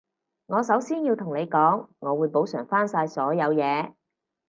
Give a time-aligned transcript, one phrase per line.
[0.47, 3.93] 我首先要同你講，我會補償返晒所有嘢